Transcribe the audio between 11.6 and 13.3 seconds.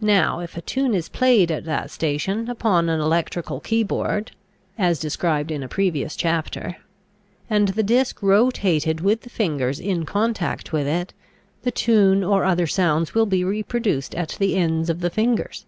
the tune or other sounds will